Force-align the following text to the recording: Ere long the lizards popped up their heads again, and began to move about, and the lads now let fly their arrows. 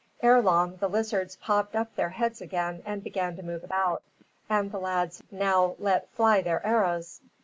Ere 0.23 0.41
long 0.41 0.77
the 0.77 0.87
lizards 0.87 1.35
popped 1.35 1.75
up 1.75 1.95
their 1.95 2.09
heads 2.09 2.41
again, 2.41 2.81
and 2.87 3.03
began 3.03 3.35
to 3.35 3.43
move 3.43 3.63
about, 3.63 4.01
and 4.49 4.71
the 4.71 4.79
lads 4.79 5.21
now 5.29 5.75
let 5.77 6.09
fly 6.09 6.41
their 6.41 6.65
arrows. 6.65 7.21